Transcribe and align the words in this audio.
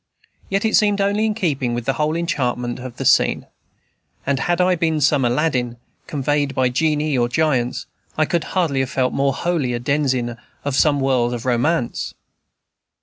Yet 0.49 0.65
it 0.65 0.75
seemed 0.75 0.99
only 0.99 1.27
in 1.27 1.35
keeping 1.35 1.75
with 1.75 1.85
the 1.85 1.93
whole 1.93 2.15
enchantment 2.15 2.79
of 2.79 2.97
the 2.97 3.05
scene; 3.05 3.45
and 4.25 4.39
had 4.39 4.59
I 4.59 4.73
been 4.73 4.99
some 4.99 5.23
Aladdin, 5.23 5.77
convoyed 6.07 6.55
by 6.55 6.69
genii 6.69 7.15
or 7.15 7.29
giants, 7.29 7.85
I 8.17 8.25
could 8.25 8.45
hardly 8.57 8.79
have 8.79 8.89
felt 8.89 9.13
more 9.13 9.31
wholly 9.31 9.73
a 9.73 9.79
denizen 9.79 10.37
of 10.65 10.75
some 10.75 11.01
world 11.01 11.35
of 11.35 11.45
romance. 11.45 12.15